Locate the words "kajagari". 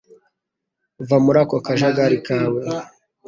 1.65-2.17